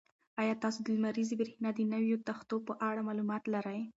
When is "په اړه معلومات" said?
2.67-3.43